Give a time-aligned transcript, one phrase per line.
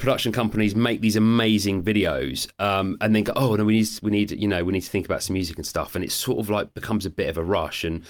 [0.00, 4.10] production companies make these amazing videos um, and then go, oh no, we need we
[4.10, 6.38] need you know we need to think about some music and stuff, and it sort
[6.38, 7.84] of like becomes a bit of a rush.
[7.84, 8.04] And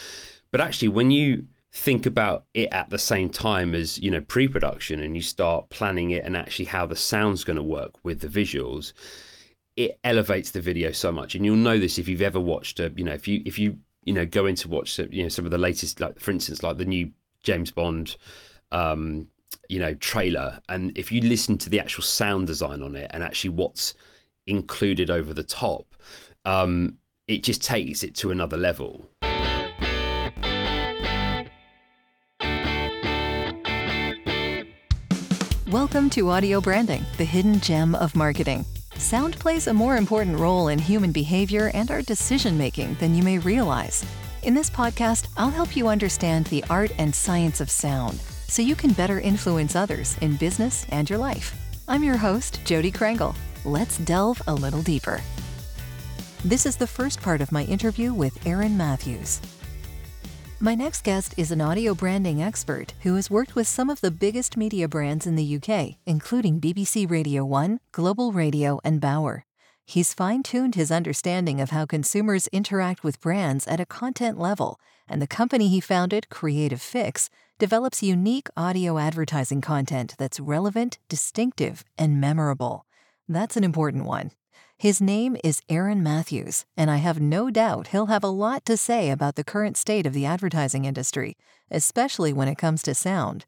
[0.52, 5.00] but actually, when you think about it at the same time as you know pre-production
[5.00, 8.26] and you start planning it and actually how the sound's going to work with the
[8.26, 8.92] visuals
[9.76, 12.92] it elevates the video so much and you'll know this if you've ever watched a
[12.96, 15.44] you know if you if you you know go in to watch you know some
[15.44, 17.08] of the latest like for instance like the new
[17.44, 18.16] james bond
[18.72, 19.28] um
[19.68, 23.22] you know trailer and if you listen to the actual sound design on it and
[23.22, 23.94] actually what's
[24.46, 25.94] included over the top
[26.44, 26.96] um
[27.28, 29.08] it just takes it to another level
[35.70, 38.64] Welcome to Audio Branding, the hidden gem of marketing.
[38.96, 43.22] Sound plays a more important role in human behavior and our decision making than you
[43.22, 44.04] may realize.
[44.42, 48.18] In this podcast, I'll help you understand the art and science of sound
[48.50, 51.54] so you can better influence others in business and your life.
[51.86, 53.34] I'm your host, Jodi Krangle.
[53.64, 55.20] Let's delve a little deeper.
[56.44, 59.40] This is the first part of my interview with Aaron Matthews.
[60.58, 64.10] My next guest is an audio branding expert who has worked with some of the
[64.10, 69.44] biggest media brands in the UK, including BBC Radio 1, Global Radio, and Bauer.
[69.90, 74.78] He's fine tuned his understanding of how consumers interact with brands at a content level,
[75.08, 81.82] and the company he founded, Creative Fix, develops unique audio advertising content that's relevant, distinctive,
[81.98, 82.86] and memorable.
[83.28, 84.30] That's an important one.
[84.78, 88.76] His name is Aaron Matthews, and I have no doubt he'll have a lot to
[88.76, 91.36] say about the current state of the advertising industry,
[91.68, 93.44] especially when it comes to sound.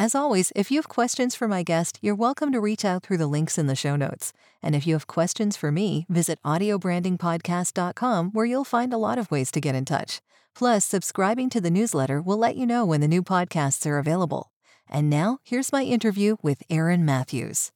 [0.00, 3.16] As always, if you have questions for my guest, you're welcome to reach out through
[3.16, 4.32] the links in the show notes.
[4.62, 9.32] And if you have questions for me, visit audiobrandingpodcast.com where you'll find a lot of
[9.32, 10.20] ways to get in touch.
[10.54, 14.52] Plus, subscribing to the newsletter will let you know when the new podcasts are available.
[14.88, 17.72] And now, here's my interview with Aaron Matthews.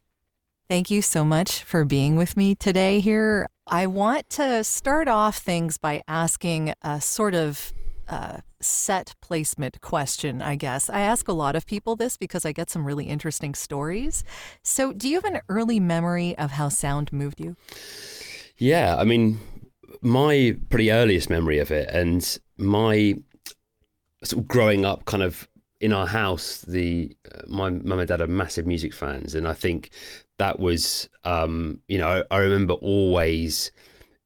[0.69, 3.48] Thank you so much for being with me today here.
[3.67, 7.73] I want to start off things by asking a sort of
[8.08, 10.90] uh, set placement question, I guess.
[10.90, 14.24] I ask a lot of people this because I get some really interesting stories.
[14.63, 17.57] So, do you have an early memory of how sound moved you?
[18.58, 19.40] Yeah, I mean,
[20.01, 23.14] my pretty earliest memory of it and my
[24.24, 25.48] sort of growing up kind of
[25.80, 29.52] in our house, the uh, my mum and dad are massive music fans, and I
[29.52, 29.90] think
[30.39, 33.73] that was, um, you know, I, I remember always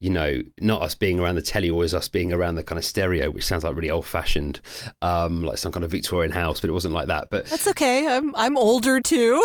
[0.06, 2.84] you know, not us being around the telly, always us being around the kind of
[2.84, 4.60] stereo, which sounds like really old fashioned,
[5.02, 7.26] um, like some kind of Victorian house, but it wasn't like that.
[7.28, 8.06] But that's okay.
[8.06, 9.44] I'm I'm older too.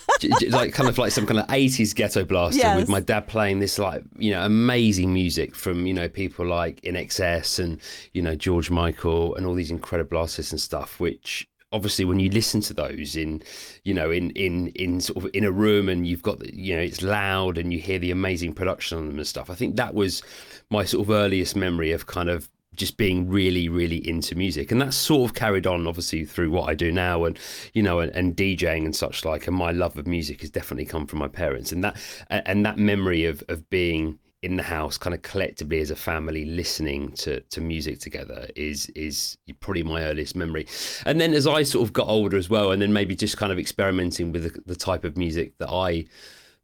[0.48, 2.78] like kind of like some kind of eighties ghetto blaster yes.
[2.78, 6.80] with my dad playing this like you know amazing music from you know people like
[6.80, 7.78] INXS and
[8.14, 12.30] you know George Michael and all these incredible artists and stuff, which obviously when you
[12.30, 13.42] listen to those in
[13.84, 16.80] you know in in in sort of in a room and you've got you know
[16.80, 19.94] it's loud and you hear the amazing production on them and stuff i think that
[19.94, 20.22] was
[20.70, 24.72] my sort of earliest memory of kind of just being really really into music.
[24.72, 27.38] And that's sort of carried on obviously through what i do now and
[27.74, 29.46] you know and, and djing and such like.
[29.46, 31.72] And my love of music has definitely come from my parents.
[31.72, 31.96] And that
[32.30, 36.44] and that memory of of being in the house, kind of collectively as a family,
[36.44, 40.66] listening to to music together is is probably my earliest memory.
[41.06, 43.52] And then as I sort of got older as well, and then maybe just kind
[43.52, 46.04] of experimenting with the, the type of music that I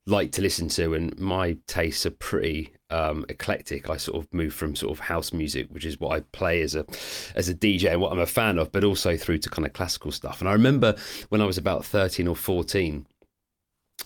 [0.06, 3.90] like to listen to, and my tastes are pretty um, eclectic.
[3.90, 6.74] I sort of moved from sort of house music, which is what I play as
[6.76, 6.86] a
[7.34, 9.72] as a DJ and what I'm a fan of, but also through to kind of
[9.72, 10.40] classical stuff.
[10.40, 10.94] And I remember
[11.30, 13.06] when I was about thirteen or fourteen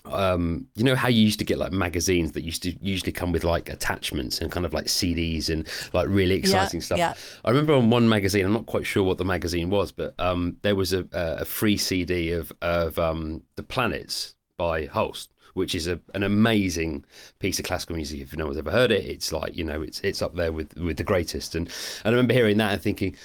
[0.05, 3.31] um, you know how you used to get like magazines that used to usually come
[3.31, 6.97] with like attachments and kind of like CDs and like really exciting yeah, stuff.
[6.97, 7.13] Yeah.
[7.43, 10.57] I remember on one magazine, I'm not quite sure what the magazine was, but um,
[10.61, 15.87] there was a, a free CD of of um, the Planets by Holst, which is
[15.87, 17.05] a, an amazing
[17.39, 18.21] piece of classical music.
[18.21, 20.75] If no one's ever heard it, it's like you know it's it's up there with
[20.77, 21.55] with the greatest.
[21.55, 23.15] And, and I remember hearing that and thinking,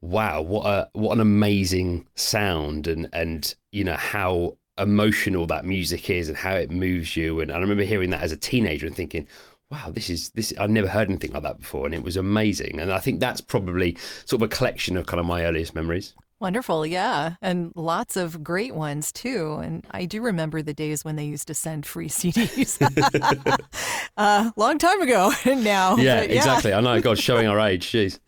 [0.00, 6.10] wow, what a what an amazing sound and and you know how emotional that music
[6.10, 7.40] is and how it moves you.
[7.40, 9.26] And I remember hearing that as a teenager and thinking,
[9.70, 10.52] wow, this is this.
[10.58, 12.80] I've never heard anything like that before, and it was amazing.
[12.80, 16.14] And I think that's probably sort of a collection of kind of my earliest memories.
[16.38, 19.54] Wonderful, yeah, and lots of great ones too.
[19.54, 22.76] And I do remember the days when they used to send free CDs.
[24.18, 25.96] uh, long time ago now.
[25.96, 26.74] Yeah, yeah, exactly.
[26.74, 27.00] I know.
[27.00, 27.86] God, showing our age.
[27.86, 28.18] Jeez.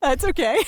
[0.00, 0.62] That's okay.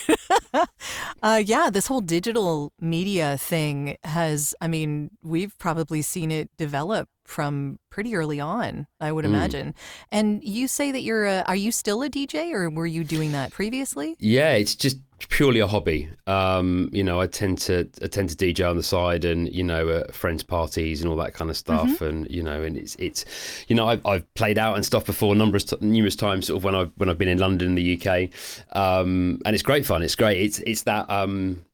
[1.23, 7.09] uh, yeah, this whole digital media thing has, I mean, we've probably seen it develop
[7.25, 9.29] from pretty early on, I would mm.
[9.29, 9.75] imagine.
[10.11, 13.33] And you say that you're a, are you still a DJ or were you doing
[13.33, 14.17] that previously?
[14.19, 14.99] Yeah, it's just
[15.29, 16.09] purely a hobby.
[16.27, 19.63] Um, you know, I tend to I tend to DJ on the side, and you
[19.63, 21.89] know, uh, friends' parties and all that kind of stuff.
[21.89, 22.05] Mm-hmm.
[22.05, 23.25] And you know, and it's it's,
[23.69, 26.65] you know, I've, I've played out and stuff before numerous t- numerous times, sort of
[26.65, 28.31] when I've when I've been in London, in the UK,
[28.77, 30.03] um, and it's great fun.
[30.03, 30.41] It's great.
[30.41, 31.09] It's it's that.
[31.11, 31.65] Um,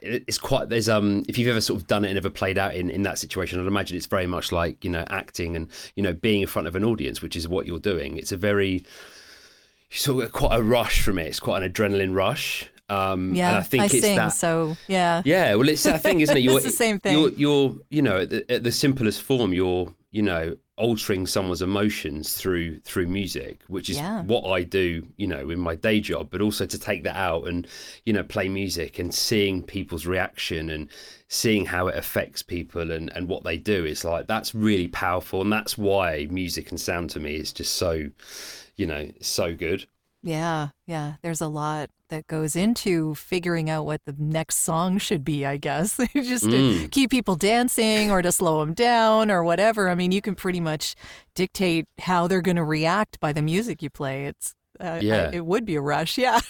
[0.00, 2.74] it's quite there's um if you've ever sort of done it and ever played out
[2.74, 6.02] in in that situation i'd imagine it's very much like you know acting and you
[6.02, 8.82] know being in front of an audience which is what you're doing it's a very
[10.08, 11.26] of quite a rush from it.
[11.26, 12.68] It's quite an adrenaline rush.
[12.88, 14.28] Um, yeah, and I think I it's sing, that.
[14.28, 15.54] So yeah, yeah.
[15.54, 16.40] Well, it's that thing, isn't it?
[16.44, 17.18] You're, it's the same thing.
[17.18, 21.62] You're, you're you know, at the, at the, simplest form, you're, you know, altering someone's
[21.62, 24.22] emotions through through music, which is yeah.
[24.22, 26.28] what I do, you know, in my day job.
[26.30, 27.66] But also to take that out and,
[28.04, 30.90] you know, play music and seeing people's reaction and
[31.28, 33.86] seeing how it affects people and and what they do.
[33.86, 37.74] It's like that's really powerful, and that's why music and sound to me is just
[37.74, 38.10] so
[38.76, 39.86] you know, so good.
[40.22, 41.14] Yeah, yeah.
[41.22, 45.58] There's a lot that goes into figuring out what the next song should be, I
[45.58, 45.96] guess.
[46.14, 46.90] Just to mm.
[46.90, 49.88] keep people dancing or to slow them down or whatever.
[49.88, 50.94] I mean, you can pretty much
[51.34, 54.26] dictate how they're going to react by the music you play.
[54.26, 55.30] It's uh, yeah.
[55.30, 56.40] I, it would be a rush, yeah.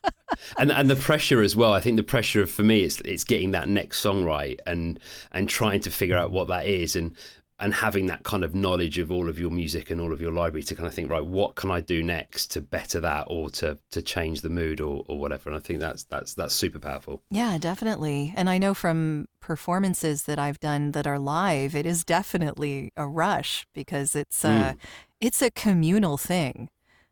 [0.58, 1.72] and and the pressure as well.
[1.72, 4.98] I think the pressure for me is it's getting that next song right and
[5.32, 7.14] and trying to figure out what that is and
[7.58, 10.32] and having that kind of knowledge of all of your music and all of your
[10.32, 13.48] library to kind of think right what can i do next to better that or
[13.48, 15.48] to to change the mood or, or whatever?
[15.48, 17.22] And i think that's that's that's super powerful.
[17.30, 18.34] Yeah definitely.
[18.36, 23.06] And i know from performances that i've done that are live it is definitely a
[23.06, 24.76] rush because it's a mm.
[25.20, 26.68] it's a communal thing.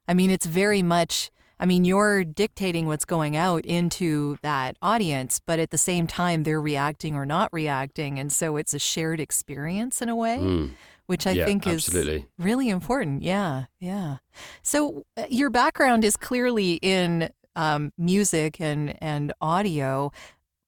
[0.06, 5.40] I mean it's very much I mean, you're dictating what's going out into that audience,
[5.44, 8.18] but at the same time, they're reacting or not reacting.
[8.18, 10.70] And so it's a shared experience in a way, mm.
[11.06, 12.26] which I yeah, think is absolutely.
[12.38, 13.22] really important.
[13.22, 14.16] Yeah, yeah.
[14.62, 20.10] So uh, your background is clearly in um, music and, and audio.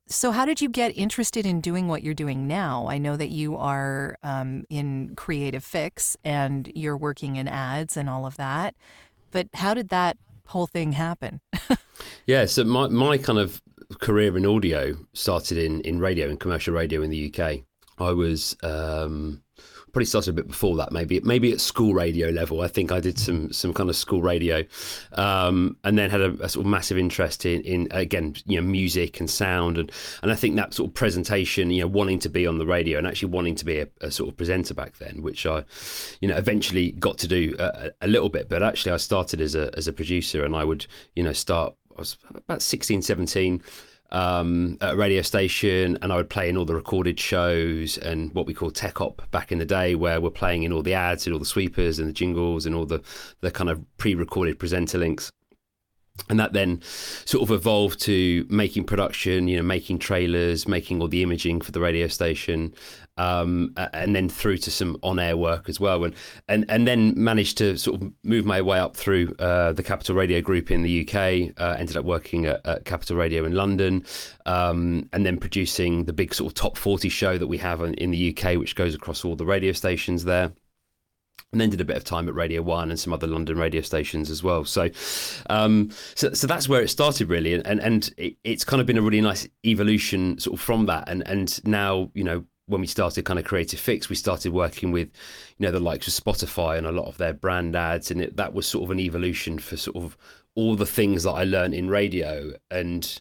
[0.09, 2.87] So, how did you get interested in doing what you're doing now?
[2.87, 8.09] I know that you are um, in Creative Fix and you're working in ads and
[8.09, 8.77] all of that.
[9.33, 11.41] But how did that whole thing happen?
[12.27, 13.63] yeah, so my, my kind of
[14.01, 17.61] career in audio started in, in radio, in commercial radio in the UK.
[17.99, 19.43] I was um,
[19.97, 22.61] probably started a bit before that, maybe maybe at school radio level.
[22.61, 24.63] I think I did some some kind of school radio,
[25.13, 28.67] um, and then had a, a, sort of massive interest in, in again you know
[28.69, 29.91] music and sound, and
[30.21, 32.99] and I think that sort of presentation, you know, wanting to be on the radio
[32.99, 35.65] and actually wanting to be a, a sort of presenter back then, which I,
[36.21, 39.55] you know, eventually got to do a, a little bit, but actually I started as
[39.55, 41.75] a as a producer, and I would you know start.
[41.97, 43.63] I was about 16, 17
[44.11, 48.33] um, at a radio station, and I would play in all the recorded shows and
[48.35, 50.95] what we call tech op back in the day, where we're playing in all the
[50.95, 53.03] ads and all the sweepers and the jingles and all the
[53.41, 55.31] the kind of pre-recorded presenter links.
[56.31, 56.81] And that then
[57.27, 61.73] sort of evolved to making production you know making trailers making all the imaging for
[61.73, 62.73] the radio station
[63.17, 66.05] um, and then through to some on-air work as well.
[66.05, 66.15] And
[66.49, 70.15] and, and then managed to sort of move my way up through uh, the capital
[70.15, 74.05] radio group in the uk uh, ended up working at, at, capital radio in london
[74.47, 77.95] um, and then producing the big sort of top 40 show that we have in,
[77.95, 80.53] in the uk which goes across all the radio stations there.
[81.53, 83.81] And then did a bit of time at Radio One and some other London radio
[83.81, 84.65] stations as well.
[84.65, 84.91] So,
[85.49, 88.99] um, so, so that's where it started really, and and it, it's kind of been
[88.99, 92.87] a really nice evolution sort of from that, and and now you know when we
[92.87, 95.09] started kind of creative fix we started working with
[95.59, 98.37] you know the likes of spotify and a lot of their brand ads and it,
[98.37, 100.17] that was sort of an evolution for sort of
[100.55, 103.21] all the things that i learned in radio and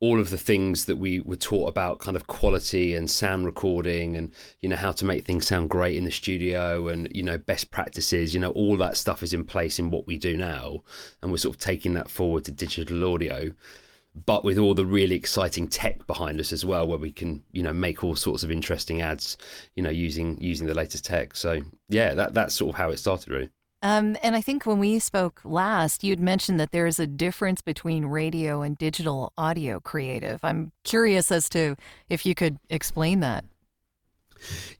[0.00, 4.16] all of the things that we were taught about kind of quality and sound recording
[4.16, 7.36] and you know how to make things sound great in the studio and you know
[7.36, 10.82] best practices you know all that stuff is in place in what we do now.
[11.20, 13.50] And we're sort of taking that forward to digital audio
[14.26, 17.62] but with all the really exciting tech behind us as well where we can you
[17.62, 19.36] know make all sorts of interesting ads
[19.76, 22.98] you know using using the latest tech so yeah that that's sort of how it
[22.98, 23.50] started really
[23.80, 27.60] um, and I think when we spoke last, you'd mentioned that there is a difference
[27.60, 30.40] between radio and digital audio creative.
[30.42, 31.76] I'm curious as to
[32.08, 33.44] if you could explain that.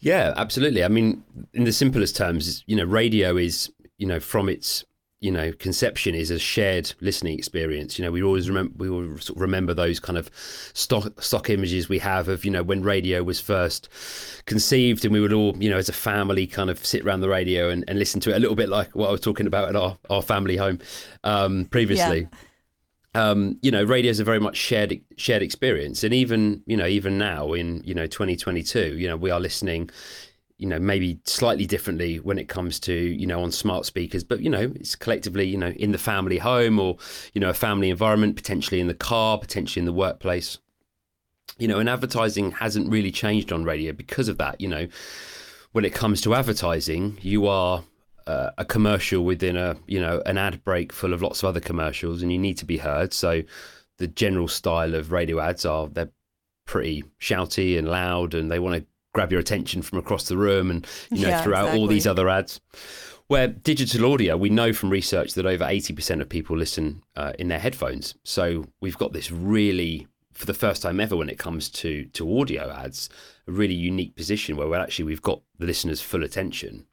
[0.00, 0.82] Yeah, absolutely.
[0.82, 1.22] I mean,
[1.54, 4.84] in the simplest terms, you know, radio is, you know, from its
[5.20, 7.98] you know conception is a shared listening experience.
[7.98, 10.30] You know we always remember we will sort of remember those kind of
[10.74, 13.88] stock stock images we have of you know when radio was first
[14.46, 17.28] conceived and we would all you know as a family kind of sit around the
[17.28, 19.68] radio and, and listen to it a little bit like what I was talking about
[19.68, 20.78] at our, our family home
[21.24, 22.28] um, previously.
[23.14, 23.30] Yeah.
[23.30, 26.86] um, you know, radio is a very much shared shared experience, and even you know,
[26.86, 29.90] even now in you know 2022, you know, we are listening,
[30.58, 34.40] you know, maybe slightly differently when it comes to you know on smart speakers, but
[34.40, 36.96] you know, it's collectively you know in the family home or
[37.32, 40.58] you know a family environment, potentially in the car, potentially in the workplace.
[41.58, 44.60] You know, and advertising hasn't really changed on radio because of that.
[44.60, 44.88] You know,
[45.72, 47.84] when it comes to advertising, you are
[48.26, 51.60] uh, a commercial within a you know an ad break full of lots of other
[51.60, 53.12] commercials, and you need to be heard.
[53.12, 53.42] So
[53.98, 56.10] the general style of radio ads are they're
[56.66, 58.86] pretty shouty and loud, and they want to
[59.18, 61.80] grab your attention from across the room, and you know Yeah, throughout exactly.
[61.80, 62.60] all these other ads.
[63.26, 67.48] Where digital audio, we know from research that over 80% of people listen uh, in
[67.48, 68.14] their headphones.
[68.22, 72.40] So we've got this really, for the first time ever, when it comes to to
[72.40, 73.10] audio ads,
[73.48, 76.86] a really unique position where we're actually we've got the listener's full attention.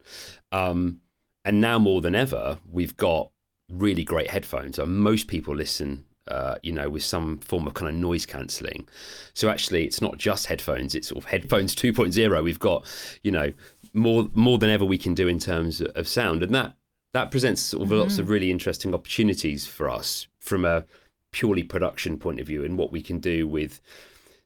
[0.52, 1.02] Um,
[1.46, 3.30] and now more than ever, we've got
[3.70, 4.80] really great headphones.
[4.80, 8.88] And most people listen, uh, you know, with some form of kind of noise cancelling.
[9.34, 12.44] So actually, it's not just headphones; it's sort of headphones 2.0.
[12.44, 12.86] We've got,
[13.24, 13.54] you know,
[13.94, 16.74] more more than ever we can do in terms of sound, and that
[17.14, 20.84] that presents sort of lots of really interesting opportunities for us from a
[21.32, 23.80] purely production point of view and what we can do with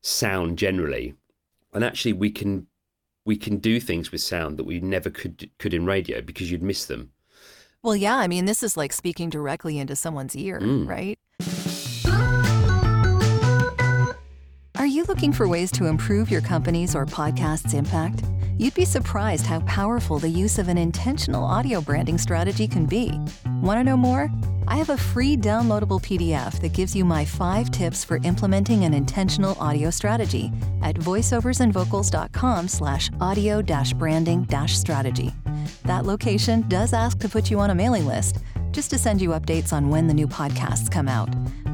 [0.02, 1.14] sound generally.
[1.74, 2.68] And actually, we can
[3.26, 6.64] we can do things with sound that we never could could in radio because you'd
[6.64, 7.12] miss them.
[7.82, 10.88] Well, yeah, I mean, this is like speaking directly into someone's ear, Mm.
[10.88, 11.18] right?
[14.80, 18.24] Are you looking for ways to improve your company's or podcast's impact?
[18.58, 23.12] You'd be surprised how powerful the use of an intentional audio branding strategy can be.
[23.62, 24.32] Want to know more?
[24.70, 28.94] I have a free downloadable PDF that gives you my five tips for implementing an
[28.94, 30.50] intentional audio strategy
[30.82, 35.34] at voiceoversandvocals.com slash audio branding strategy.
[35.84, 38.38] That location does ask to put you on a mailing list,
[38.72, 41.28] just to send you updates on when the new podcasts come out.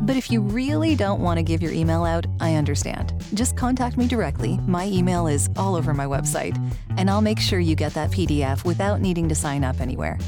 [0.06, 3.16] But if you really don't want to give your email out, I understand.
[3.34, 4.60] Just contact me directly.
[4.68, 6.56] My email is all over my website,
[6.96, 10.20] and I'll make sure you get that PDF without needing to sign up anywhere.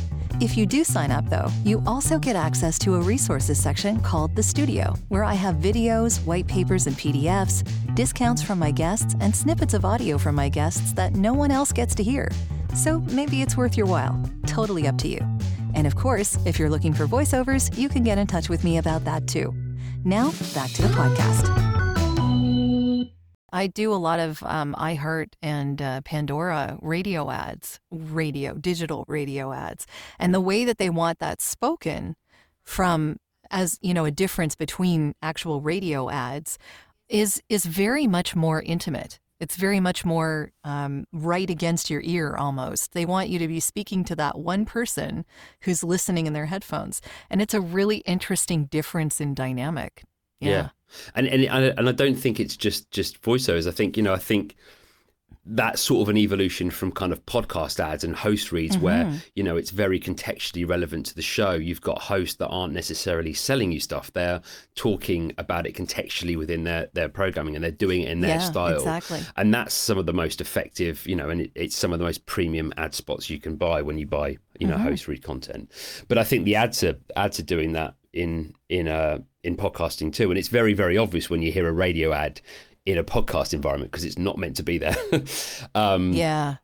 [0.41, 4.36] If you do sign up, though, you also get access to a resources section called
[4.36, 9.36] The Studio, where I have videos, white papers, and PDFs, discounts from my guests, and
[9.36, 12.31] snippets of audio from my guests that no one else gets to hear.
[12.74, 14.19] So maybe it's worth your while.
[14.48, 15.19] Totally up to you.
[15.75, 18.79] And of course, if you're looking for voiceovers, you can get in touch with me
[18.79, 19.53] about that too.
[20.07, 21.49] Now, back to the podcast.
[23.51, 29.51] I do a lot of um, iHeart and uh, Pandora radio ads, radio, digital radio
[29.51, 29.85] ads.
[30.17, 32.15] And the way that they want that spoken
[32.63, 33.17] from
[33.51, 36.57] as, you know, a difference between actual radio ads
[37.09, 39.19] is is very much more intimate.
[39.39, 42.94] It's very much more um, right against your ear almost.
[42.94, 45.25] They want you to be speaking to that one person
[45.62, 47.01] who's listening in their headphones.
[47.29, 50.03] And it's a really interesting difference in dynamic.
[50.39, 50.70] Yeah.
[51.15, 53.67] And and I- and I don't think it's just just voiceovers.
[53.67, 54.56] I think you know I think
[55.50, 59.44] that's sort of an evolution from kind of podcast ads and host reads where you
[59.44, 61.51] know it's very contextually relevant to the show.
[61.54, 64.42] You've got hosts that aren't necessarily selling you stuff; they're
[64.75, 68.39] talking about it contextually within their their programming and they're doing it in their Yeah,
[68.39, 68.77] style.
[68.80, 69.22] exactly.
[69.36, 72.06] And that's some of the most effective, you know, and it, it's some of the
[72.06, 74.84] most premium ad spots you can buy when you buy you know Mm-hmm.
[74.88, 75.72] host read content.
[76.08, 80.12] But I think the ads are ads are doing that in in uh in podcasting
[80.12, 82.42] too, and it's very very obvious when you hear a radio ad
[82.88, 84.96] in a podcast environment because it's not meant to be there.
[85.75, 86.56] um, Yeah.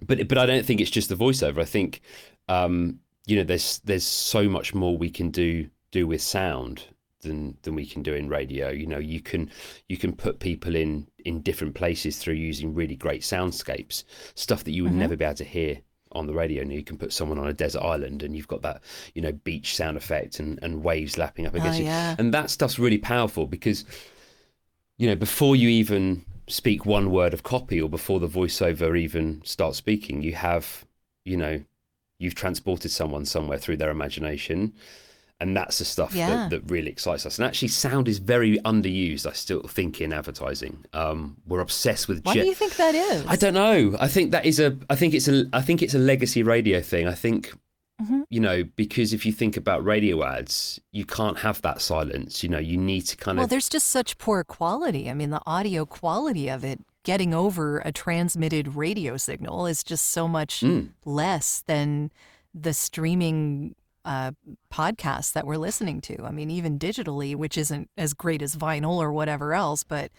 [0.00, 1.60] but but I don't think it's just the voiceover.
[1.60, 2.00] I think
[2.48, 6.84] um, you know there's there's so much more we can do do with sound
[7.22, 8.70] than than we can do in radio.
[8.70, 9.50] You know, you can
[9.88, 14.04] you can put people in in different places through using really great soundscapes,
[14.36, 15.80] stuff that you would never be able to hear
[16.12, 16.62] on the radio.
[16.62, 18.82] And you can put someone on a desert island and you've got that,
[19.14, 21.86] you know, beach sound effect and, and waves lapping up against you.
[21.86, 22.14] yeah.
[22.18, 23.84] And that stuff's really powerful because
[24.98, 29.40] you know, before you even speak one word of copy or before the voiceover even
[29.44, 30.84] starts speaking, you have,
[31.24, 31.62] you know,
[32.18, 34.72] you've transported someone somewhere through their imagination.
[35.40, 36.28] And that's the stuff Yeah.
[36.28, 37.38] that, that really excites us.
[37.38, 40.84] And actually, sound is very underused, I still think, in advertising.
[40.92, 43.26] Um, we're obsessed with Why do you think that is?
[43.26, 43.96] I don't know.
[43.98, 44.78] I think that is a.
[44.88, 45.46] I think it's a.
[45.52, 47.08] I think it's a legacy radio thing.
[47.08, 47.52] I think,
[48.02, 48.22] Mm-hmm.
[48.28, 52.42] you know, because if you think about radio ads, you can't have that silence.
[52.42, 53.50] You know, you need to kind Well, of.
[53.50, 55.08] Well, there's just such poor quality.
[55.08, 60.06] I mean, the audio quality of it getting over a transmitted radio signal is just
[60.10, 60.88] so much Mm.
[61.04, 62.10] less than
[62.52, 63.74] the streaming
[64.04, 64.32] uh,
[64.72, 66.24] podcasts that we're listening to.
[66.24, 70.10] I mean, even digitally, which isn't as great as vinyl or whatever else, but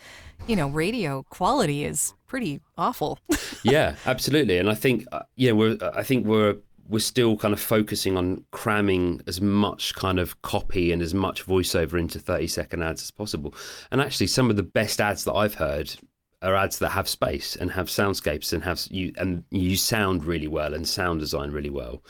[0.48, 3.20] you know, radio quality is pretty awful.
[3.64, 4.58] yeah, absolutely.
[4.58, 5.78] And I think, uh, you know, we're.
[5.94, 6.56] I think we're
[6.88, 11.46] we're still kind of focusing on cramming as much kind of copy and as much
[11.46, 13.54] voiceover into 30 second ads as possible.
[13.92, 15.96] And actually, some of the best ads that I've heard
[16.42, 20.48] are ads that have space and have soundscapes and have you and you sound really
[20.48, 22.04] well and sound design really well.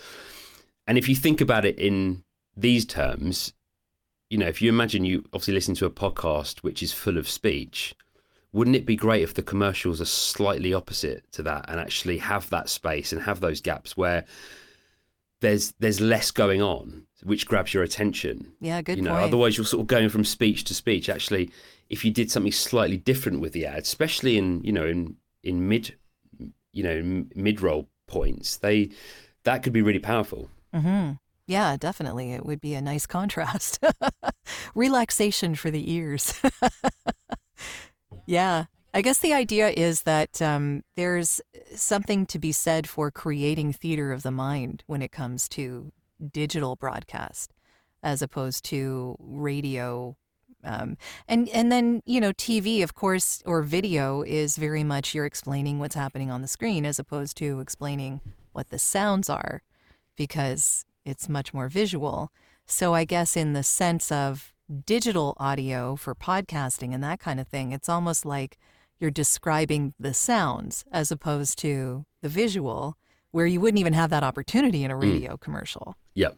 [0.87, 2.23] And if you think about it in
[2.55, 3.53] these terms,
[4.29, 7.29] you know, if you imagine you obviously listen to a podcast which is full of
[7.29, 7.95] speech,
[8.51, 12.49] wouldn't it be great if the commercials are slightly opposite to that and actually have
[12.49, 14.25] that space and have those gaps where
[15.41, 18.53] there's there's less going on which grabs your attention.
[18.59, 19.23] Yeah good you know point.
[19.23, 21.09] otherwise you're sort of going from speech to speech.
[21.09, 21.51] Actually
[21.89, 25.67] if you did something slightly different with the ad especially in you know in in
[25.67, 25.95] mid
[26.73, 28.89] you know mid roll points they
[29.43, 30.49] that could be really powerful.
[30.73, 31.13] Mm-hmm.
[31.47, 32.33] yeah definitely.
[32.33, 33.83] It would be a nice contrast.
[34.75, 36.33] Relaxation for the ears.
[38.27, 38.65] Yeah
[38.95, 41.41] I guess the idea is that um, there's
[41.75, 45.91] something to be said for creating theater of the mind when it comes to
[46.31, 47.51] digital broadcast,
[48.01, 50.15] as opposed to radio.
[50.63, 50.95] Um,
[51.27, 55.77] and and then you know TV, of course, or video is very much you're explaining
[55.77, 58.21] what's happening on the screen as opposed to explaining
[58.53, 59.61] what the sounds are,
[60.15, 62.31] because it's much more visual.
[62.65, 64.53] So I guess in the sense of
[64.85, 68.57] digital audio for podcasting and that kind of thing, it's almost like
[68.99, 72.97] you're describing the sounds as opposed to the visual,
[73.31, 75.39] where you wouldn't even have that opportunity in a radio mm.
[75.39, 75.95] commercial.
[76.13, 76.37] Yep.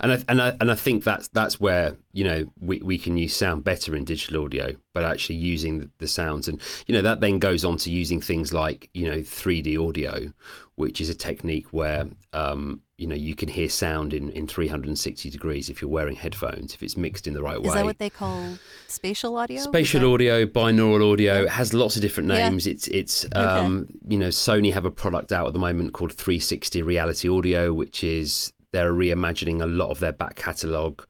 [0.00, 3.16] And I, and I, and I think that's that's where you know we, we can
[3.16, 7.02] use sound better in digital audio, but actually using the, the sounds and you know
[7.02, 10.32] that then goes on to using things like you know 3D audio,
[10.74, 15.30] which is a technique where um, you know you can hear sound in, in 360
[15.30, 17.68] degrees if you're wearing headphones if it's mixed in the right way.
[17.68, 18.58] Is that what they call
[18.88, 19.60] spatial audio?
[19.60, 20.08] Spatial that...
[20.08, 21.44] audio, binaural audio.
[21.44, 22.66] It has lots of different names.
[22.66, 22.72] Yeah.
[22.72, 23.98] It's it's um, okay.
[24.08, 28.02] you know Sony have a product out at the moment called 360 Reality Audio, which
[28.02, 31.04] is they're reimagining a lot of their back catalogue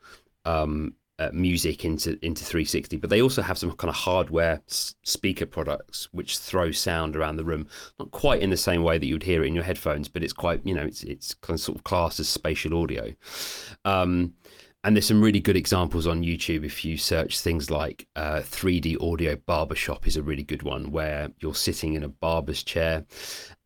[0.45, 4.95] um, uh, music into into 360 but they also have some kind of hardware s-
[5.03, 7.67] speaker products which throw sound around the room.
[7.99, 10.33] Not quite in the same way that you'd hear it in your headphones but it's
[10.33, 13.13] quite you know it's it's kind of sort of classed as spatial audio.
[13.85, 14.33] Um,
[14.83, 19.01] and there's some really good examples on YouTube if you search things like uh, 3D
[19.03, 23.05] audio barbershop is a really good one where you're sitting in a barber's chair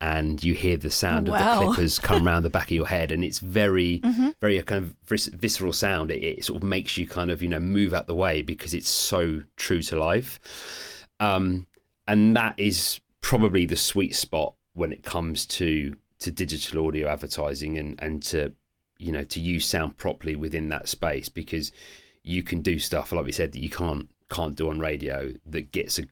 [0.01, 1.37] and you hear the sound wow.
[1.37, 4.31] of the clippers come around the back of your head and it's very mm-hmm.
[4.41, 7.49] very kind of vis- visceral sound it, it, sort of makes you kind of you
[7.49, 10.41] know move out the way because it's so true to life
[11.21, 11.67] um,
[12.09, 17.79] and that is probably the sweet spot when it comes to to digital audio advertising
[17.79, 18.53] and and to
[19.05, 21.71] you know to use sound properly within that space because
[22.23, 25.73] you can do stuff like we said that you can't can't do on radio that
[25.73, 26.05] gets a,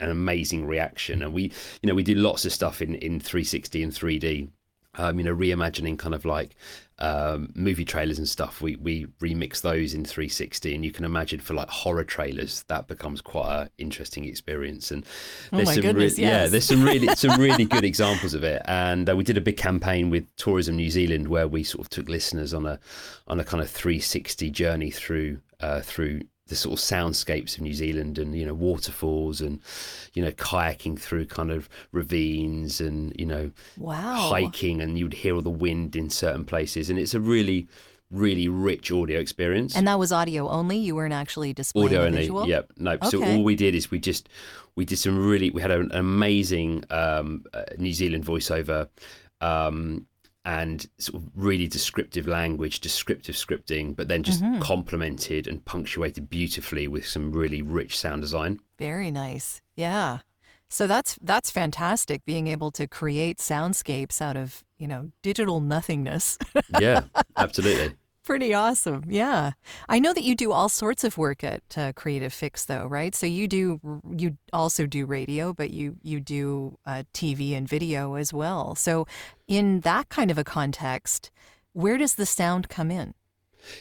[0.00, 1.22] an amazing reaction.
[1.22, 1.44] And we
[1.82, 4.48] you know we do lots of stuff in in 360 and 3d
[4.96, 6.56] um, you know, reimagining kind of like
[6.98, 8.60] um, movie trailers and stuff.
[8.60, 12.88] We we remix those in 360, and you can imagine for like horror trailers that
[12.88, 14.90] becomes quite an interesting experience.
[14.90, 15.04] And
[15.52, 16.30] oh there's oh some goodness, re- yes.
[16.30, 18.62] yeah, there's some really some really good examples of it.
[18.66, 21.90] And uh, we did a big campaign with Tourism New Zealand where we sort of
[21.90, 22.78] took listeners on a
[23.28, 27.72] on a kind of 360 journey through uh, through the sort of soundscapes of New
[27.72, 29.60] Zealand and you know waterfalls and
[30.12, 34.28] you know kayaking through kind of ravines and you know wow.
[34.28, 37.68] hiking and you'd hear all the wind in certain places and it's a really
[38.10, 39.76] really rich audio experience.
[39.76, 40.76] And that was audio only.
[40.76, 42.18] You weren't actually displaying audio only.
[42.18, 42.48] Visual?
[42.48, 42.72] Yep.
[42.76, 42.90] No.
[42.92, 43.08] Okay.
[43.08, 44.28] So all we did is we just
[44.74, 48.88] we did some really we had an amazing um, uh, New Zealand voiceover.
[49.40, 50.06] Um,
[50.44, 54.60] and sort of really descriptive language, descriptive scripting, but then just mm-hmm.
[54.60, 58.58] complemented and punctuated beautifully with some really rich sound design.
[58.78, 59.60] Very nice.
[59.76, 60.18] Yeah.
[60.68, 66.38] So that's that's fantastic being able to create soundscapes out of, you know, digital nothingness.
[66.78, 67.02] yeah,
[67.36, 67.96] absolutely
[68.30, 69.02] pretty awesome.
[69.08, 69.50] Yeah.
[69.88, 73.12] I know that you do all sorts of work at uh, Creative Fix though, right?
[73.12, 73.80] So you do
[74.16, 78.76] you also do radio, but you you do uh, TV and video as well.
[78.76, 79.04] So
[79.48, 81.32] in that kind of a context,
[81.72, 83.14] where does the sound come in?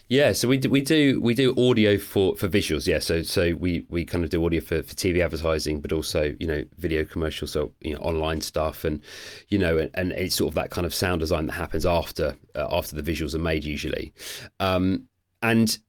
[0.08, 2.88] Yeah, so we do, we do we do audio for, for visuals.
[2.88, 6.36] Yeah, so so we, we kind of do audio for, for TV advertising, but also
[6.40, 9.02] you know video commercials, so you know online stuff, and
[9.50, 12.36] you know and, and it's sort of that kind of sound design that happens after
[12.56, 14.14] uh, after the visuals are made usually,
[14.60, 15.08] um,
[15.42, 15.80] and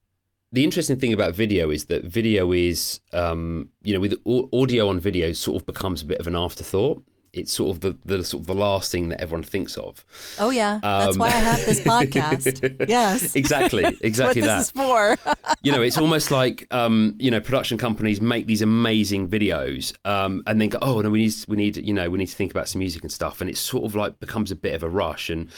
[0.53, 4.15] the interesting thing about video is that video is um, you know with
[4.53, 7.97] audio on video sort of becomes a bit of an afterthought it's sort of the,
[8.05, 10.05] the sort of the last thing that everyone thinks of.
[10.39, 12.89] Oh yeah, um, that's why I have this podcast.
[12.89, 14.59] yes, exactly, exactly that.
[14.59, 15.17] This is for.
[15.63, 20.43] you know, it's almost like um, you know, production companies make these amazing videos, um,
[20.47, 22.51] and then go, oh no, we need we need you know we need to think
[22.51, 24.89] about some music and stuff, and it sort of like becomes a bit of a
[24.89, 25.51] rush and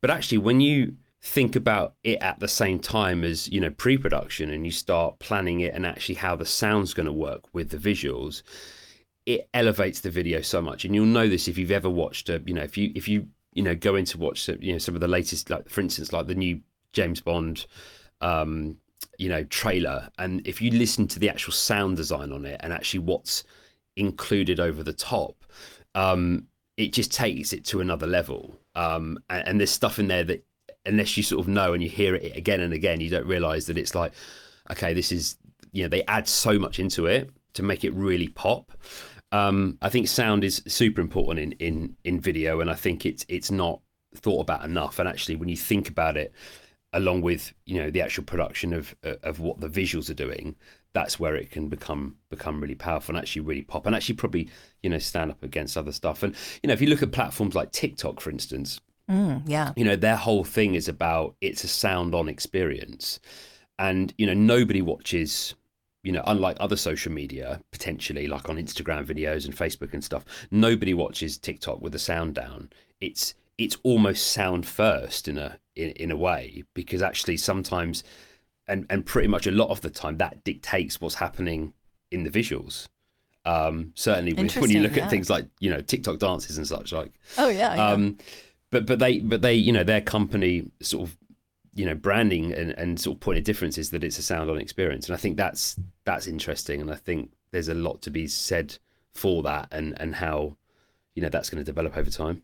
[0.00, 4.50] But actually, when you think about it at the same time as you know pre-production
[4.50, 7.78] and you start planning it and actually how the sound's going to work with the
[7.78, 8.42] visuals
[9.26, 10.84] it elevates the video so much.
[10.84, 13.28] And you'll know this if you've ever watched a you know if you if you
[13.52, 16.12] you know go in to watch you know some of the latest like for instance
[16.12, 16.60] like the new
[16.92, 17.66] James Bond
[18.20, 18.76] um
[19.18, 20.08] you know trailer.
[20.18, 23.44] And if you listen to the actual sound design on it and actually what's
[23.96, 25.44] included over the top
[25.94, 28.58] um it just takes it to another level.
[28.74, 30.44] Um and, and there's stuff in there that
[30.86, 33.66] unless you sort of know and you hear it again and again, you don't realize
[33.66, 34.12] that it's like,
[34.70, 35.36] okay, this is,
[35.72, 38.72] you know, they add so much into it to make it really pop.
[39.34, 43.24] Um, I think sound is super important in, in, in video, and I think it's
[43.28, 43.80] it's not
[44.14, 44.98] thought about enough.
[44.98, 46.32] And actually, when you think about it,
[46.92, 50.54] along with you know the actual production of of what the visuals are doing,
[50.92, 54.48] that's where it can become become really powerful and actually really pop, and actually probably
[54.82, 56.22] you know stand up against other stuff.
[56.22, 59.72] And you know, if you look at platforms like TikTok, for instance, Mm, yeah.
[59.76, 63.20] You know, their whole thing is about it's a sound on experience.
[63.78, 65.54] And, you know, nobody watches,
[66.04, 70.24] you know, unlike other social media, potentially, like on Instagram videos and Facebook and stuff,
[70.50, 72.70] nobody watches TikTok with the sound down.
[73.00, 78.04] It's it's almost sound first in a in, in a way, because actually sometimes
[78.66, 81.72] and, and pretty much a lot of the time that dictates what's happening
[82.10, 82.86] in the visuals.
[83.46, 85.04] Um, certainly when you look yeah.
[85.04, 87.12] at things like, you know, TikTok dances and such like.
[87.36, 87.74] Oh yeah.
[87.74, 87.88] yeah.
[87.88, 88.18] Um,
[88.70, 91.16] but but they but they you know their company sort of
[91.74, 94.50] you know branding and, and sort of point of difference is that it's a sound
[94.50, 98.10] on experience and i think that's that's interesting and i think there's a lot to
[98.10, 98.78] be said
[99.12, 100.56] for that and and how
[101.14, 102.42] you know that's going to develop over time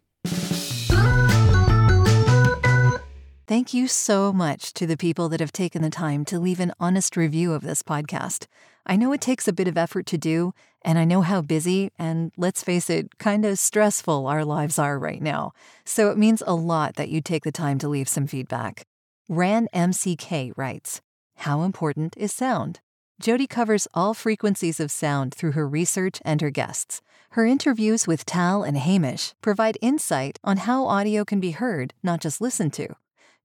[3.50, 6.72] Thank you so much to the people that have taken the time to leave an
[6.78, 8.46] honest review of this podcast.
[8.86, 11.90] I know it takes a bit of effort to do, and I know how busy
[11.98, 15.50] and, let's face it, kind of stressful our lives are right now.
[15.84, 18.86] So it means a lot that you take the time to leave some feedback.
[19.32, 21.02] Ran MCK writes
[21.36, 22.80] How important is sound?
[23.20, 27.00] Jodi covers all frequencies of sound through her research and her guests.
[27.30, 32.20] Her interviews with Tal and Hamish provide insight on how audio can be heard, not
[32.20, 32.96] just listened to.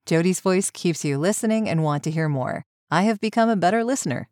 [0.08, 2.66] Jodi's voice keeps you listening and want to hear more.
[2.90, 4.28] I have become a better listener.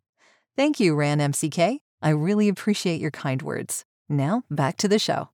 [0.56, 1.78] Thank you, Ran MCK.
[2.02, 3.84] I really appreciate your kind words.
[4.08, 5.28] Now, back to the show.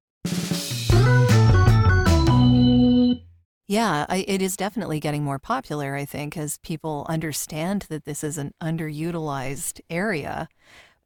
[3.71, 8.25] Yeah, I, it is definitely getting more popular, I think, as people understand that this
[8.25, 10.49] is an underutilized area.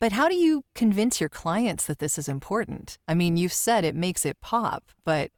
[0.00, 2.96] But how do you convince your clients that this is important?
[3.06, 5.30] I mean, you've said it makes it pop, but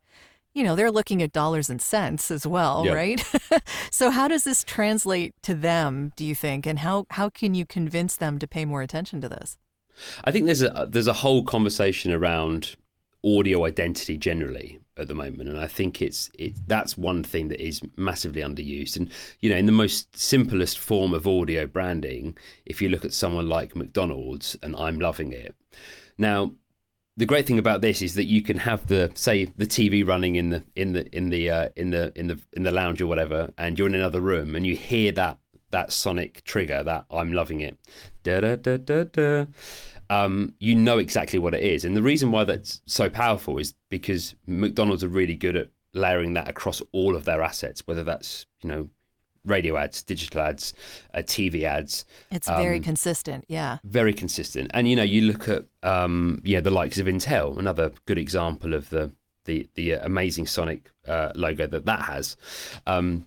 [0.54, 2.94] you know, they're looking at dollars and cents as well, yep.
[2.94, 3.34] right?
[3.90, 6.64] so how does this translate to them, do you think?
[6.64, 9.58] And how, how can you convince them to pay more attention to this?
[10.22, 12.76] I think there's a there's a whole conversation around
[13.26, 15.48] audio identity generally at the moment.
[15.48, 18.96] And I think it's it that's one thing that is massively underused.
[18.96, 19.10] And
[19.40, 23.48] you know in the most simplest form of audio branding if you look at someone
[23.48, 25.54] like McDonald's and I'm loving it.
[26.18, 26.52] Now
[27.16, 30.36] the great thing about this is that you can have the say the TV running
[30.36, 33.06] in the in the in the uh, in the in the in the lounge or
[33.06, 35.38] whatever, and you're in another room and you hear that
[35.70, 37.78] that sonic trigger that I'm loving it,
[38.22, 39.46] da da da da da.
[40.08, 43.74] Um, you know exactly what it is, and the reason why that's so powerful is
[43.88, 48.46] because McDonald's are really good at layering that across all of their assets, whether that's
[48.62, 48.88] you know
[49.44, 50.74] radio ads, digital ads,
[51.14, 52.04] uh, TV ads.
[52.30, 53.78] It's um, very consistent, yeah.
[53.84, 57.92] Very consistent, and you know, you look at um, yeah the likes of Intel, another
[58.06, 59.12] good example of the
[59.44, 62.36] the the amazing Sonic uh, logo that that has.
[62.86, 63.26] Um,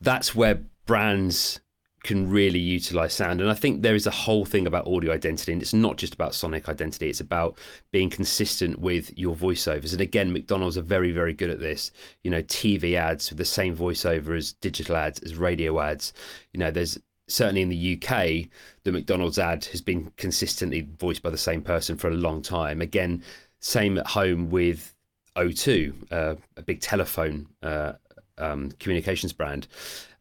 [0.00, 1.60] that's where brands
[2.08, 3.38] can really utilize sound.
[3.38, 6.14] And I think there is a whole thing about audio identity, and it's not just
[6.14, 7.58] about sonic identity, it's about
[7.92, 9.92] being consistent with your voiceovers.
[9.92, 11.92] And again, McDonald's are very, very good at this.
[12.24, 16.14] You know, TV ads with the same voiceover as digital ads, as radio ads.
[16.54, 18.48] You know, there's certainly in the UK,
[18.84, 22.80] the McDonald's ad has been consistently voiced by the same person for a long time.
[22.80, 23.22] Again,
[23.60, 24.94] same at home with
[25.36, 27.92] O2, uh, a big telephone uh,
[28.38, 29.68] um, communications brand.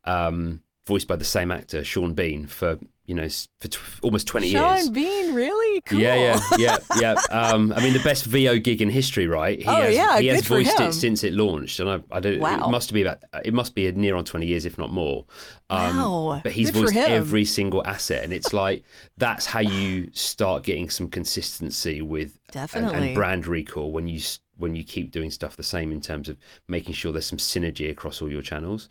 [0.04, 3.28] Um, voiced by the same actor, Sean Bean, for you know
[3.60, 4.86] for t- almost twenty Sean years.
[4.86, 5.82] Sean Bean, really?
[5.82, 6.00] Cool.
[6.00, 7.16] Yeah, yeah, yeah, yeah.
[7.30, 9.60] Um, I mean, the best VO gig in history, right?
[9.60, 12.40] He oh has, yeah, he has voiced it since it launched, and I, I don't.
[12.40, 12.68] Wow.
[12.68, 13.24] It must be about.
[13.46, 15.26] It must be near on twenty years, if not more.
[15.70, 16.42] Um, wow.
[16.42, 18.84] But he's good voiced every single asset, and it's like
[19.18, 24.22] that's how you start getting some consistency with definitely and, and brand recall when you
[24.58, 27.90] when you keep doing stuff the same in terms of making sure there's some synergy
[27.90, 28.90] across all your channels.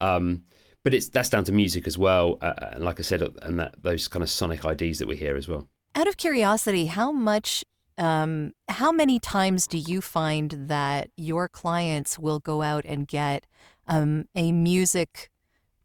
[0.00, 0.42] Um,
[0.84, 3.30] but it's that's down to music as well, uh, and uh, like I said, uh,
[3.42, 5.66] and that those kind of sonic IDs that we hear as well.
[5.96, 7.64] Out of curiosity, how much,
[7.98, 13.46] um, how many times do you find that your clients will go out and get
[13.88, 15.30] um, a music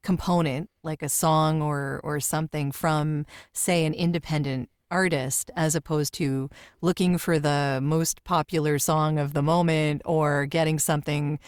[0.01, 6.49] component, like a song or or something from, say, an independent artist, as opposed to
[6.81, 11.39] looking for the most popular song of the moment or getting something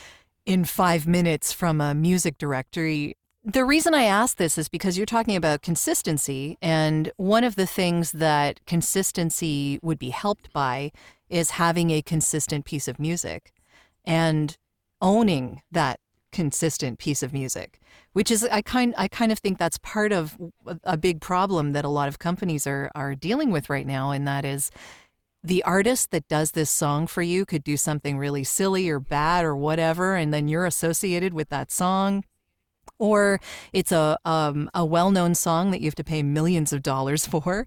[0.45, 3.15] in five minutes from a music directory.
[3.43, 6.59] The reason I ask this is because you're talking about consistency.
[6.61, 10.91] And one of the things that consistency would be helped by
[11.27, 13.51] is having a consistent piece of music
[14.05, 14.57] and
[15.01, 15.99] owning that
[16.31, 17.77] consistent piece of music
[18.13, 20.37] which is I kind I kind of think that's part of
[20.85, 24.25] a big problem that a lot of companies are are dealing with right now and
[24.27, 24.71] that is
[25.43, 29.43] the artist that does this song for you could do something really silly or bad
[29.43, 32.23] or whatever and then you're associated with that song
[32.99, 33.39] or
[33.73, 37.65] it's a um, a well-known song that you have to pay millions of dollars for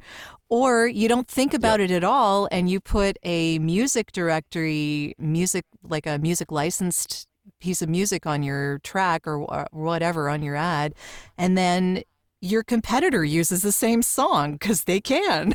[0.48, 1.90] or you don't think about yep.
[1.90, 7.26] it at all and you put a music directory music like a music licensed
[7.60, 10.94] piece of music on your track or whatever on your ad
[11.36, 12.02] and then
[12.40, 15.54] your competitor uses the same song because they can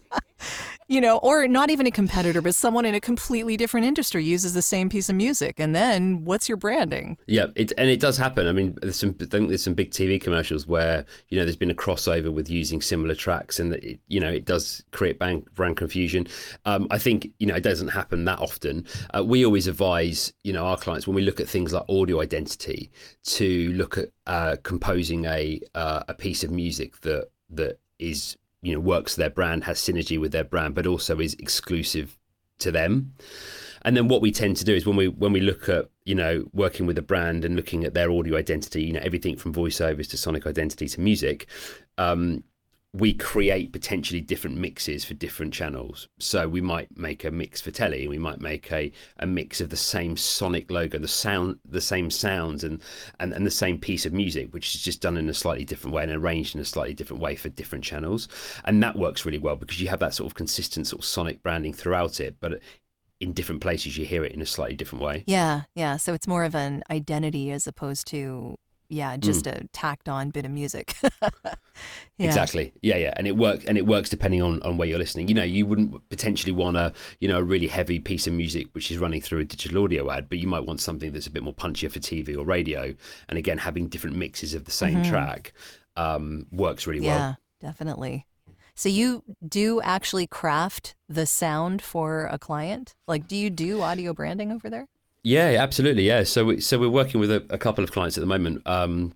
[0.90, 4.54] you know, or not even a competitor, but someone in a completely different industry uses
[4.54, 7.16] the same piece of music, and then what's your branding?
[7.28, 8.48] Yeah, it, and it does happen.
[8.48, 11.54] I mean, there's some, I think there's some big TV commercials where you know there's
[11.54, 15.44] been a crossover with using similar tracks, and it, you know it does create brand,
[15.54, 16.26] brand confusion.
[16.64, 18.84] Um, I think you know it doesn't happen that often.
[19.16, 22.20] Uh, we always advise you know our clients when we look at things like audio
[22.20, 22.90] identity
[23.26, 28.74] to look at uh, composing a uh, a piece of music that that is you
[28.74, 32.18] know works their brand, has synergy with their brand, but also is exclusive
[32.58, 33.14] to them.
[33.82, 36.14] And then what we tend to do is when we when we look at you
[36.14, 39.54] know working with a brand and looking at their audio identity, you know everything from
[39.54, 41.46] voiceovers to sonic identity to music,
[41.98, 42.44] um,
[42.92, 46.08] we create potentially different mixes for different channels.
[46.18, 49.70] So we might make a mix for telly, we might make a, a mix of
[49.70, 52.82] the same sonic logo, the sound, the same sounds, and,
[53.20, 55.94] and and the same piece of music, which is just done in a slightly different
[55.94, 58.26] way and arranged in a slightly different way for different channels.
[58.64, 61.42] And that works really well because you have that sort of consistent sort of sonic
[61.44, 62.60] branding throughout it, but
[63.20, 65.22] in different places you hear it in a slightly different way.
[65.26, 65.96] Yeah, yeah.
[65.96, 68.56] So it's more of an identity as opposed to
[68.90, 69.52] yeah, just mm.
[69.52, 70.96] a tacked on bit of music.
[71.02, 71.54] yeah.
[72.18, 72.72] Exactly.
[72.82, 73.14] Yeah, yeah.
[73.16, 75.28] And it works and it works depending on, on where you're listening.
[75.28, 78.66] You know, you wouldn't potentially want a, you know, a really heavy piece of music
[78.72, 81.30] which is running through a digital audio ad, but you might want something that's a
[81.30, 82.92] bit more punchier for TV or radio.
[83.28, 85.10] And again, having different mixes of the same mm-hmm.
[85.10, 85.52] track
[85.94, 87.38] um, works really yeah, well.
[87.60, 88.26] Yeah, definitely.
[88.74, 92.96] So you do actually craft the sound for a client?
[93.06, 94.88] Like do you do audio branding over there?
[95.22, 96.06] Yeah, absolutely.
[96.06, 96.24] Yeah.
[96.24, 99.14] So we, so we're working with a, a couple of clients at the moment, um,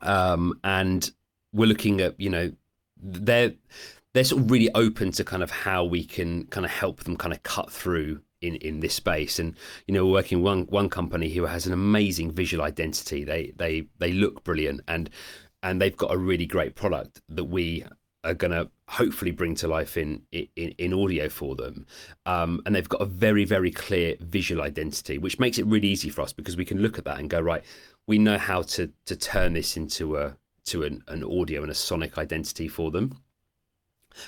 [0.00, 1.10] um, and
[1.52, 2.52] we're looking at you know
[2.96, 3.52] they're
[4.14, 7.16] they're sort of really open to kind of how we can kind of help them
[7.16, 9.54] kind of cut through in in this space and
[9.86, 13.86] you know we're working one one company who has an amazing visual identity they they
[13.98, 15.10] they look brilliant and
[15.62, 17.84] and they've got a really great product that we
[18.24, 21.86] are going to hopefully bring to life in in, in audio for them.
[22.26, 26.10] Um, and they've got a very very clear visual identity which makes it really easy
[26.10, 27.64] for us because we can look at that and go right
[28.08, 31.74] we know how to to turn this into a to an, an audio and a
[31.74, 33.22] sonic identity for them.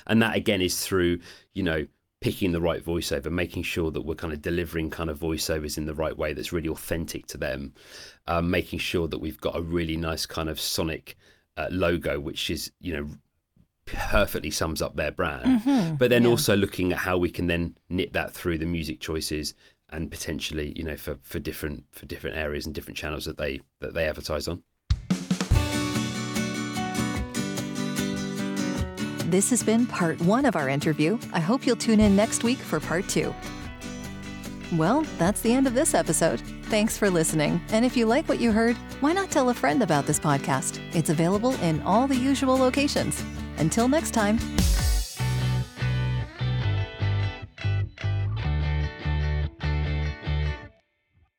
[0.07, 1.19] And that again is through
[1.53, 1.85] you know
[2.21, 5.85] picking the right voiceover making sure that we're kind of delivering kind of voiceovers in
[5.87, 7.73] the right way that's really authentic to them
[8.27, 11.17] um, making sure that we've got a really nice kind of sonic
[11.57, 13.09] uh, logo which is you know
[13.85, 15.61] perfectly sums up their brand.
[15.61, 15.95] Mm-hmm.
[15.95, 16.29] But then yeah.
[16.29, 19.53] also looking at how we can then knit that through the music choices
[19.89, 23.61] and potentially, you know, for, for different for different areas and different channels that they
[23.79, 24.63] that they advertise on.
[29.29, 31.17] This has been part one of our interview.
[31.31, 33.33] I hope you'll tune in next week for part two.
[34.73, 36.39] Well, that's the end of this episode.
[36.65, 37.61] Thanks for listening.
[37.69, 40.79] And if you like what you heard, why not tell a friend about this podcast?
[40.95, 43.23] It's available in all the usual locations.
[43.63, 44.37] Until next time.